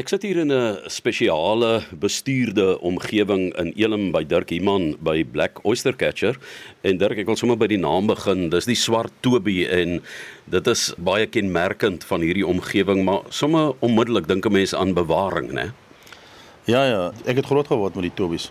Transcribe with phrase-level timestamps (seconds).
[0.00, 5.60] Ek sit hier in 'n spesiale bestuurde omgewing in Elim by Dirk Iman by Black
[5.62, 6.38] Oyster Catcher
[6.82, 8.48] en Dirk ek wil sommer by die naam begin.
[8.48, 10.00] Dis die swart tobie en
[10.48, 15.52] dit is baie kenmerkend van hierdie omgewing, maar sommer onmiddellik dink 'n mens aan bewaring,
[15.52, 15.72] né?
[16.64, 18.50] Ja ja, ek het groot geword met die tobies.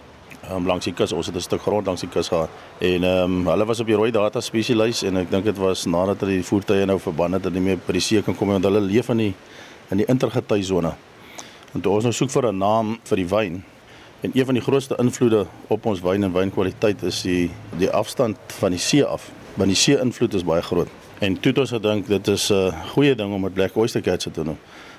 [0.51, 2.49] Um, langs die kus, ons het 'n stuk grond langs die kus gehad.
[2.79, 5.85] En ehm um, hulle was op die rooi data spesialis en ek dink dit was
[5.85, 8.47] nadat hulle die voertuie nou verbân het dat nie meer by die see kan kom
[8.47, 9.33] nie want hulle leef in die
[9.89, 10.93] in die intergety sone.
[11.73, 13.63] En toe ons nou soek vir 'n naam vir die wyn.
[14.21, 18.37] En een van die grootste invloede op ons wyn en wynkwaliteit is die die afstand
[18.47, 19.31] van die see af.
[19.53, 20.87] Want die see invloed is baie groot.
[21.19, 24.31] En toe het ons gedink dit is 'n goeie ding om met Black Oyster Catcher
[24.31, 24.57] te doen.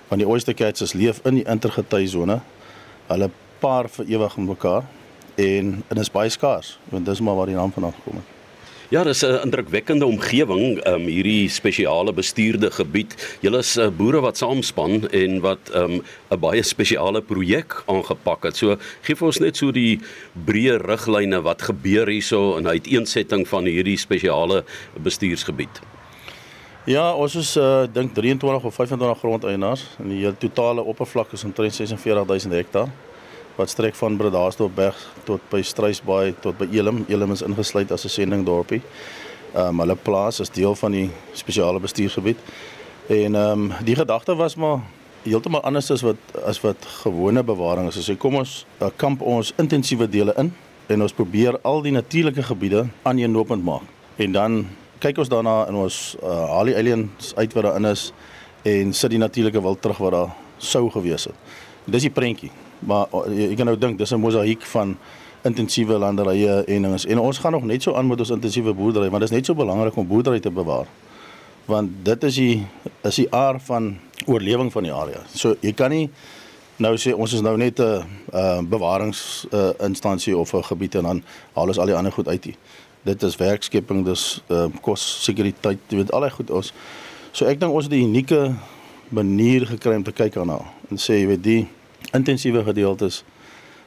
[0.09, 2.41] Want die oyster catchers leef in die intergety sone.
[3.07, 4.85] Hulle paar vir ewig met mekaar
[5.35, 8.40] en dit is baie skaars want dis maar waar die naam vandaan gekom het.
[8.91, 13.39] Ja, dis 'n indrukwekkende omgewing, um hierdie spesiale bestuurde gebied.
[13.41, 18.57] Julle is uh, boere wat saamspan en wat um 'n baie spesiale projek aangepak het.
[18.57, 20.01] So gee vir ons net so die
[20.35, 24.65] breë riglyne wat gebeur hierso in uiteensetting van hierdie spesiale
[24.99, 25.81] bestuursgebied.
[26.85, 31.75] Ja, ons is uh dink 23 of 25 grondeienaars en die totale oppervlak is omtrent
[31.75, 32.89] 46000 hektaar
[33.57, 37.05] wat strek van Bredasdorpberg tot by Struisbaai tot by Elim.
[37.09, 38.83] Elim is ingesluit as 'n sendingdorpie.
[39.55, 42.39] Ehm um, hulle plaas is deel van die spesiale bestuursgebied.
[43.09, 44.81] En ehm um, die gedagte was maar
[45.23, 48.05] heeltemal anders as wat as wat gewone bewaring is.
[48.05, 50.53] So kom ons uh, kamp ons intensiewe dele in
[50.87, 53.83] en ons probeer al die natuurlike gebiede aaneenlopend maak.
[54.17, 54.67] En dan
[54.99, 58.13] kyk ons daarna in ons uh, haal die aliens uit wat daarin is
[58.63, 61.35] en sit die natuurlike wild terug wat daar sou gewees het.
[61.85, 64.97] Dis die prentjie maar jy kan nou dink dis 'n mosaïek van
[65.43, 67.07] intensiewe landerye en dinges.
[67.07, 69.47] En ons gaan nog net so aan met ons intensiewe boerdery, want dit is net
[69.47, 70.87] so belangrik om boerdery te bewaar.
[71.65, 72.67] Want dit is die
[73.03, 75.23] is die aard van oorlewing van die area.
[75.35, 76.11] So jy kan nie
[76.81, 81.03] nou sê ons is nou net 'n uh, bewarings uh, instansie of 'n gebied en
[81.03, 82.57] dan haal ons al die ander goed uit hier.
[83.03, 86.73] Dit is werkskepping, dis uh, kos sekuriteit, jy weet al die goed ons.
[87.33, 88.55] So ek dink ons het 'n unieke
[89.09, 91.69] manier gekry om te kyk daarna en sê jy weet die
[92.13, 93.25] intensiewe gedeeltes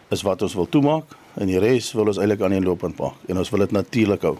[0.10, 3.18] is wat ons wil toemaak en die res wil ons eintlik aan die lopend maak
[3.28, 4.38] en ons wil dit natuurlik hou.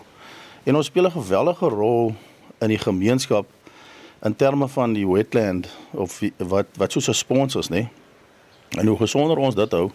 [0.64, 2.16] En ons speel 'n geweldige rol
[2.62, 3.46] in die gemeenskap
[4.24, 7.88] in terme van die wetland of wat wat soos 'n sponsors nê.
[8.70, 9.92] En hoe gesonder ons dit hou,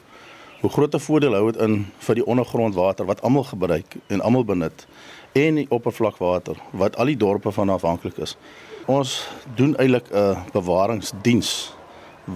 [0.60, 4.86] hoe groter voordeel hou dit in vir die ondergrondwater wat almal gebruik en almal benut
[5.32, 8.36] en die oppervlakwater wat al die dorpe van afhanklik is.
[8.86, 11.77] Ons doen eintlik 'n bewaringsdiens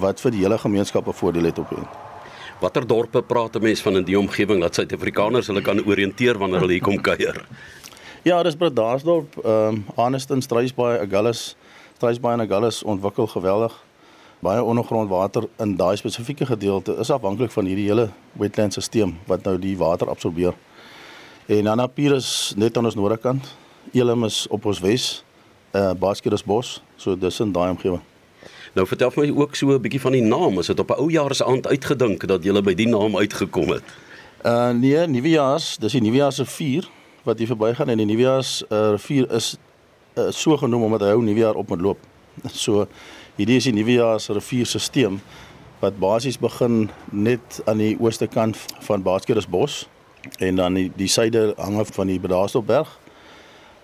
[0.01, 1.87] wat vir die hele gemeenskap 'n voordeel het op hen.
[2.61, 6.61] Watter dorpe praat 'n mens van in die omgewing dat Suid-Afrikaners hulle kan orienteer wanneer
[6.61, 7.47] hulle hier kom kuier?
[8.23, 11.57] Ja, dis Bredasdorp, ehm um, Aniston, Struisbaai, Agulhas,
[11.97, 13.73] Struisbaai en Agulhas ontwikkel geweldig.
[14.39, 19.59] Baie ondergrondwater in daai spesifieke gedeelte is afhanklik van hierdie hele wetland stelsel wat nou
[19.59, 20.55] die water absorbeer.
[21.47, 23.57] En Anapirus net aan ons noordekant.
[23.93, 25.25] Elim is op ons wes.
[25.73, 28.12] Eh uh, Baskeros bos, so dis in daai omgewing.
[28.72, 30.59] Nou vertel my ook so 'n bietjie van die naam.
[30.59, 33.69] Is dit op 'n ou jaar se aand uitgedink dat jy by die naam uitgekom
[33.69, 33.83] het?
[34.44, 36.88] Uh nee, Nuwejaars, dis die Nuwejaars se 4
[37.22, 39.56] wat hier verbygaan en die Nuwejaars uh, rivier is
[40.15, 41.99] uh, so genoem omdat hy hou Nuwejaar op met loop.
[42.65, 42.87] So
[43.37, 45.19] hierdie is die Nuwejaars rivierstelsel
[45.78, 49.88] wat basies begin net aan die ooste kant van Baaskersbos
[50.38, 52.99] en dan die, die suide hang af van die Bedastopberg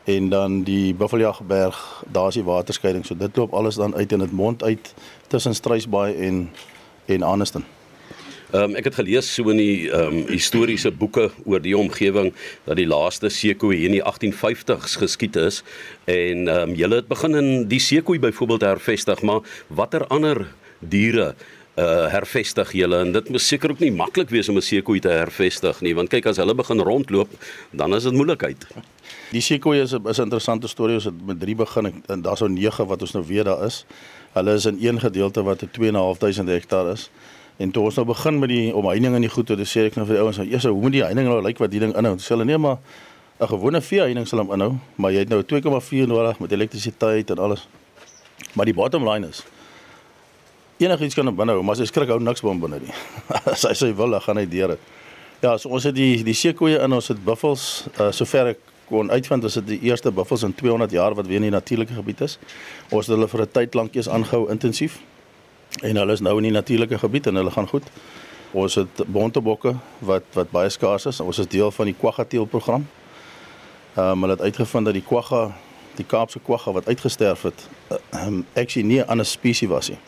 [0.09, 3.05] en dan die Buffeljagberg, daar's die waterskeiding.
[3.07, 4.95] So dit loop alles dan uit in dit mond uit
[5.27, 6.49] tussen Struisbaai en
[7.07, 7.65] en Aniston.
[8.51, 12.33] Ehm um, ek het gelees so in die ehm um, historiese boeke oor die omgewing
[12.65, 15.63] dat die laaste seekoei hier in die 1850s geskiet is
[16.05, 20.47] en ehm um, julle het begin in die seekoei byvoorbeeld hervestig, maar watter ander
[20.81, 21.35] diere
[21.79, 25.09] uh hervestig julle en dit moet seker ook nie maklik wees om 'n seekoei te
[25.09, 27.29] hervestig nie want kyk as hulle begin rondloop
[27.71, 28.67] dan is dit moeilikheid.
[29.31, 32.41] Die seekoei is 'n is 'n interessante storie ons het met 3 begin en daar's
[32.41, 33.85] nou 9 wat ons nou weet daar is.
[34.33, 37.11] Hulle is in een gedeelte wat 'n 2.500 hektaar is.
[37.57, 40.07] En toe ons nou begin met die omheining in die goed, toe sê ek nou
[40.07, 42.17] vir die ouens, eers hoe moet die heining nou lyk wat die ding inhou?
[42.29, 42.79] Hulle nee maar
[43.41, 47.31] 'n gewone vee heining sal hom inhou, maar jy het nou 2.4 nodig met elektrisiteit
[47.31, 47.69] en alles.
[48.53, 49.45] Maar die bottom line is
[50.79, 52.95] enigiets kan hom binhou, maar as hy skrik hou niks hom binne nie.
[53.53, 54.89] as hy sê wil, dan gaan hy deur dit.
[55.43, 59.11] Ja, so ons het die die seekoeie in, ons het buffels, uh sover ek kon
[59.13, 62.25] uitvind, is dit die eerste buffels in 200 jaar wat weer in die natuurlike gebied
[62.27, 62.39] is.
[62.91, 65.01] Ons het hulle vir 'n tyd lank eers aangehou intensief.
[65.83, 67.85] En hulle is nou in die natuurlike gebied en hulle gaan goed.
[68.53, 71.21] Ons het bontebokke wat wat baie skaars is.
[71.21, 72.89] Ons is deel van die kwaggateel program.
[73.95, 75.53] Ehm um, hulle het uitgevind dat die kwagga,
[75.95, 77.69] die Kaapse kwagga wat uitgesterf het,
[78.11, 79.99] ehm uh, actually nie 'n ander spesies was nie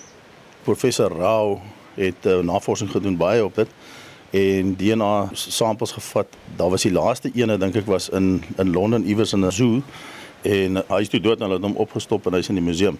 [0.62, 1.60] professor Rao
[1.94, 3.68] het uh, navorsing gedoen baie op dit
[4.30, 6.26] en DNA samples gevat.
[6.56, 9.82] Daar was die laaste ene dink ek was in in Londen iewers in 'n zoo
[10.42, 12.98] en hy is toe dood en hulle het hom opgestop en hy's in die museum.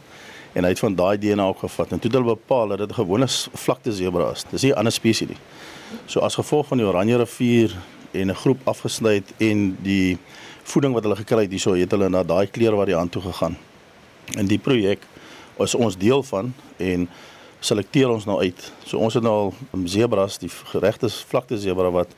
[0.52, 2.94] En hy het van daai DNA opgevat en toe het hulle bepaal dat dit 'n
[2.94, 4.44] gewone vlakte sebra is.
[4.50, 5.38] Dis nie 'n ander spesies nie.
[6.06, 7.76] So as gevolg van die Oranje rivier
[8.10, 10.18] en 'n groep afgesny het en die
[10.62, 13.56] voeding wat hulle gekry het hierso het hulle na daai kleurvariant toe gegaan.
[14.38, 15.02] In die projek
[15.58, 17.08] is ons deel van en
[17.60, 18.72] selekteer ons nou uit.
[18.84, 19.54] So ons het nou al
[19.84, 22.14] zebras, die geregte vlakte zebra wat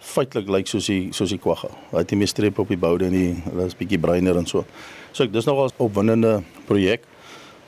[0.00, 1.68] feitelik lyk soos die soos die kwagga.
[1.90, 3.34] Hy het nie meer strepe op die boude nie.
[3.44, 4.64] Hulle is bietjie bruiner en so.
[5.12, 7.04] So ek dis nogal 'n opwindende projek.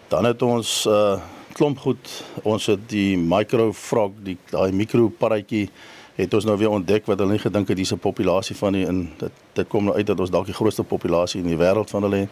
[0.08, 1.20] Dan het ons 'n uh,
[1.52, 2.24] klomp goed.
[2.42, 5.68] Ons het die microfrog, die daai mikroparatjie
[6.14, 8.86] het ons nou weer ontdek wat hulle nie gedink het dis 'n populasie van nie
[8.86, 11.90] in dit dit kom nou uit dat ons dalk die grootste populasie in die wêreld
[11.90, 12.28] van hulle het.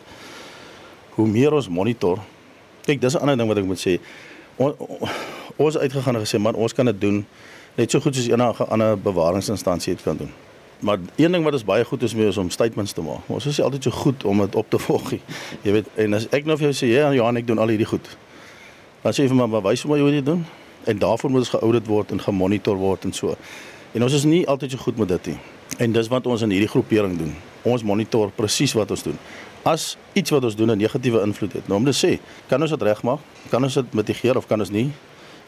[1.15, 2.19] Hoe meer ons monitor.
[2.83, 4.01] Kyk, dis 'n ander ding wat ek moet sê.
[4.61, 5.09] On, on,
[5.57, 7.23] ons uitgegaan en gesê man, ons kan dit doen
[7.79, 10.33] net so goed soos enige ander bewaringsinstansie het kan doen.
[10.85, 13.25] Maar een ding wat ons baie goed is mee is om statements te maak.
[13.27, 15.15] Ons is altyd so goed om dit op te volg.
[15.63, 17.89] Jy weet, en as ek nou vir jou sê, ja, Johan, ek doen al hierdie
[17.89, 18.09] goed.
[19.01, 20.45] Dan sê jy vir my, maar wys vir my hoe jy dit doen.
[20.89, 23.37] En daarvoor moet ons geaudit word en gemonitor word en so.
[23.97, 25.39] En ons is nie altyd so goed met dit nie.
[25.85, 27.33] En dis wat ons in hierdie groepering doen.
[27.69, 29.17] Ons monitor presies wat ons doen.
[29.63, 32.71] As iets wat ons doen 'n negatiewe invloed het, nou om te sê, kan ons
[32.71, 33.19] dit regmaak?
[33.51, 34.93] Kan ons dit mitigeer of kan ons nie?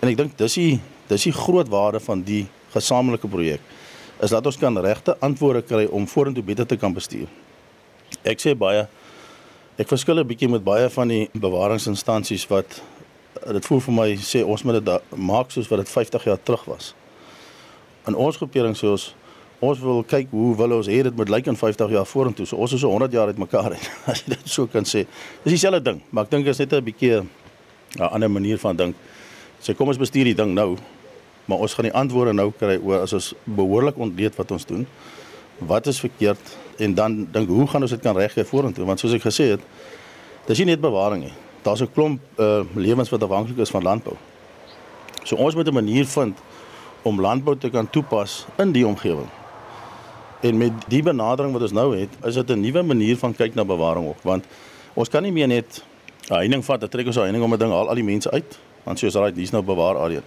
[0.00, 3.61] En ek dink dis die dis die groot waarde van die gesamentlike projek
[4.20, 7.26] is dat ons kan regte antwoorde kry om vorentoe beter te kan bestuur.
[8.25, 8.88] Ek sê baie
[9.79, 12.82] ek verskil 'n bietjie met baie van die bewaringsinstansies wat
[13.53, 16.65] dit voel vir my sê ons moet dit maak soos wat dit 50 jaar terug
[16.65, 16.94] was
[18.06, 19.12] in ons groepering sê ons
[19.62, 22.47] ons wil kyk hoe wil ons hê dit moet lyk in 50 jaar vorentoe.
[22.50, 25.05] So ons is so 100 jaar uitmekaar uit as jy dit so kan sê.
[25.44, 28.97] Dis dieselfde ding, maar ek dink is net 'n bietjie 'n ander manier van dink.
[29.62, 30.76] Sê kom ons bestuur die ding nou.
[31.47, 34.87] Maar ons gaan die antwoorde nou kry oor as ons behoorlik ontleed wat ons doen.
[35.59, 36.43] Wat is verkeerd
[36.79, 38.85] en dan dink hoe gaan ons dit kan regkry vorentoe?
[38.85, 39.61] Want soos ek gesê het,
[40.47, 41.35] dis nie net bewaring nie.
[41.62, 44.17] Daar's 'n klomp uh lewens wat afhanklik is van landbou.
[45.25, 46.38] So ons moet 'n manier vind
[47.03, 49.42] om landbou te kan toepas in die omgewing.
[50.43, 53.55] En met die benadering wat ons nou het, is dit 'n nuwe manier van kyk
[53.55, 54.44] na bewaring ook, want
[54.94, 55.85] ons kan nie meer net
[56.31, 58.59] 'n heining vat, trek ons 'n heining om 'n ding al al die mense uit,
[58.85, 60.21] want soos raai, dis nou bewaar area.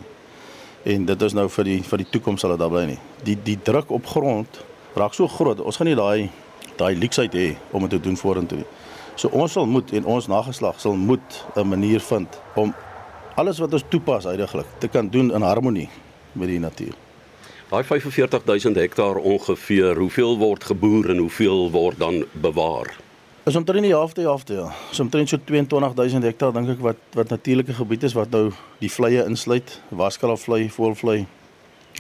[0.84, 3.00] En dit is nou vir die vir die toekoms sal dit daar bly nie.
[3.24, 4.60] Die die druk op grond
[4.96, 5.60] raak so groot.
[5.60, 6.30] Ons gaan nie daai
[6.78, 8.66] daai leksheid hê om dit te doen vorentoe.
[9.16, 12.74] So ons sal moet en ons nageslag sal moet 'n manier vind om
[13.36, 15.90] alles wat ons toepas heidaglik te kan doen in harmonie
[16.34, 17.05] met die natuur.
[17.76, 22.96] Daai 45000 hektaar ongeveer, hoeveel word geboer en hoeveel word dan bewaar?
[23.44, 24.70] Is omtrent die helfte helfte ja.
[24.92, 28.92] Is omtrent so 22000 hektaar dink ek wat wat natuurlike gebied is wat nou die
[28.94, 31.26] vleie insluit, waskalafvlei, voëlvlei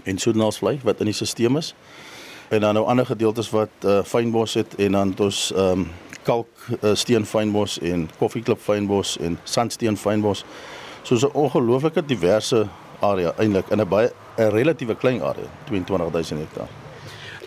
[0.05, 1.75] en soedenaalsvlei wat in die stelsel is.
[2.55, 5.87] En dan nou ander gedeeltes wat uh, fynbos het en dan ons ehm um,
[6.23, 10.45] kalk uh, steen fynbos en koffieklip fynbos en sandsteen fynbos.
[11.03, 12.67] So 'n ongelooflike diverse
[13.01, 16.67] area eintlik in 'n baie 'n relatiewe klein area, 22000 hektaar.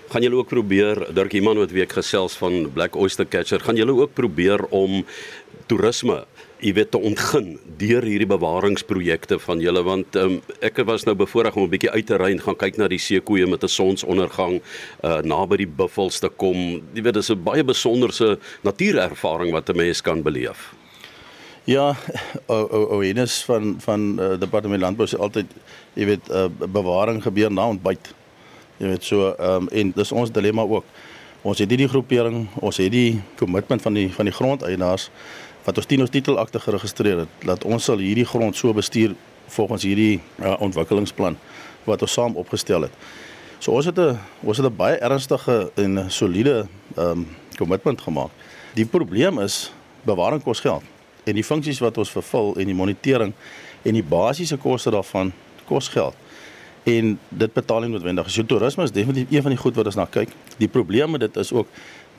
[0.09, 3.93] Gaan julle ook probeer, Dirk Iman wat week gesels van Black Oyster Catcher, gaan julle
[3.93, 5.05] ook probeer om
[5.67, 6.25] toerisme
[6.59, 11.55] jy weet te ontgin deur hierdie bewaringsprojekte van julle want um, ek was nou bevoorreg
[11.55, 14.59] om 'n bietjie uit te ry en gaan kyk na die seekoeie met 'n sonsondergang
[15.05, 16.83] uh, naby die buffels te kom.
[16.95, 20.75] Jy weet dis 'n baie besonderse natuurervaring wat 'n mens kan beleef.
[21.69, 21.97] Ja,
[22.47, 25.51] o o o Enes van van uh, departement landbou sê altyd
[25.93, 28.09] jy weet uh, bewaring gebeur na ontbyt.
[28.81, 30.89] Jy weet so ehm um, en dis ons dilemma ook.
[31.45, 35.11] Ons het hierdie groepering, ons het die kommitment van die van die grondeienaars
[35.69, 39.13] wat ons teen ons titelakte geregistreer het dat ons sal hierdie grond so bestuur
[39.53, 41.37] volgens hierdie uh, ontwikkelingsplan
[41.85, 43.09] wat ons saam opgestel het.
[43.61, 46.65] So ons het 'n ons het 'n baie ernstige en soliede
[46.97, 47.27] ehm um,
[47.59, 48.31] kommitment gemaak.
[48.75, 49.69] Die probleem is
[50.05, 50.97] bewaring kos geld
[51.29, 53.35] en die funksies wat ons vervul en die monitering
[53.85, 55.33] en die basiese koste daarvan
[55.69, 56.17] kos geld.
[56.89, 58.31] En dit betaal nie noodwendig.
[58.33, 60.33] So toerisme is definitief een van die goed wat ons na kyk.
[60.57, 61.69] Die probleem met dit is ook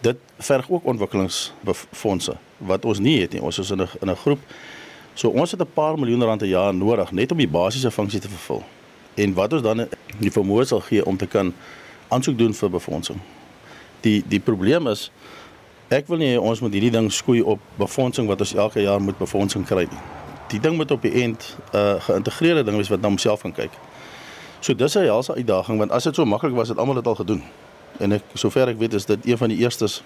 [0.06, 3.42] dit verg ook ontwikkelingsfondse wat ons nie het nie.
[3.42, 4.40] Ons is in 'n in 'n groep.
[5.14, 8.20] So ons het 'n paar miljoen rand per jaar nodig net om die basiese funksie
[8.20, 8.64] te vervul.
[9.16, 9.88] En wat ons dan
[10.20, 11.54] die vermoë sal gee om te kan
[12.08, 13.20] aansoek doen vir befondsing.
[14.02, 15.12] Die die probleem is
[15.90, 19.18] Ek wil nie ons moet hierdie ding skoei op befondsing wat ons elke jaar moet
[19.18, 20.02] befondsing kry nie.
[20.52, 23.52] Die ding moet op die end 'n uh, geïntegreerde ding wees wat na homself kan
[23.52, 23.72] kyk.
[24.60, 27.16] So dis 'n helse uitdaging want as dit so maklik was het almal dit al
[27.16, 27.44] gedoen.
[27.98, 30.04] En ek sover ek weet is dit een van die eerstes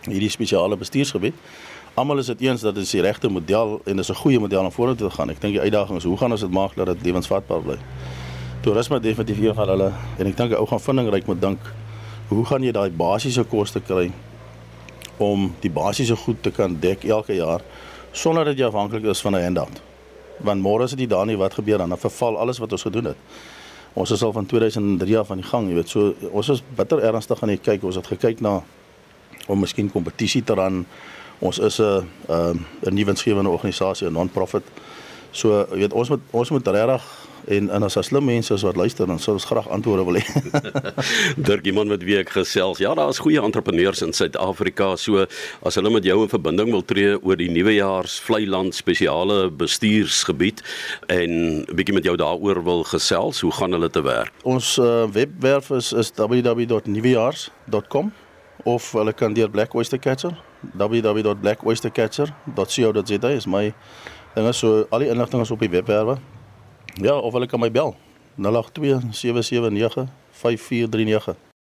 [0.00, 1.34] hierdie spesiale bestuursgebied.
[1.94, 4.64] Almal is dit eens dat dit is die regte model en dis 'n goeie model
[4.64, 5.30] om vorentoe te gaan.
[5.30, 7.78] Ek dink die uitdaging is hoe gaan ons dit maak dat dit lewensvatbaar bly?
[8.60, 11.60] Toerisme definitief een van hulle en ek dink ou gaan vindingryk moet dink.
[12.28, 14.10] Hoe gaan jy daai basiese koste kry
[15.22, 17.62] om die basiese goed te kan dek elke jaar
[18.12, 19.80] sonder dat jy afhanklik is van 'n handout?
[20.42, 23.04] Want môre as dit daar nie wat gebeur dan, dan verval alles wat ons gedoen
[23.04, 23.16] het.
[23.92, 26.98] Ons is al van 2003 af aan die gang, jy weet, so ons is bitter
[26.98, 27.82] ernstig aan die kyk.
[27.82, 28.62] Ons het gekyk na
[29.46, 30.86] om miskien kompetisie te ran.
[31.38, 34.62] Ons is 'n 'n 'n nuwensgewende organisasie, 'n non-profit.
[35.30, 37.02] So, jy weet, ons moet ons moet regtig
[37.46, 40.18] en en as as slim mense is wat luister dan sou ons graag antwoorde wil
[40.20, 40.24] hê.
[41.48, 42.78] Dirk iemand met wie ek gesels.
[42.78, 44.96] Ja, daar's goeie entrepreneurs in Suid-Afrika.
[44.96, 45.26] So
[45.62, 50.62] as hulle met jou in verbinding wil tree oor die nuwejaars vleiland spesiale bestuursgebied
[51.06, 51.30] en
[51.62, 54.32] 'n bietjie met jou daaroor wil gesels, hoe gaan hulle te werk?
[54.44, 58.12] Ons uh, webwerf is, is www.nuwejaars.com
[58.64, 60.34] of hulle kan deur Black Oyster Catcher
[60.74, 63.74] www.blackoystercatcher.co.za is my
[64.34, 66.16] dinge so al die inligting is op die webwerwe.
[67.00, 67.94] Ja, of hulle kan my bel.
[68.36, 71.51] 082 779 5439.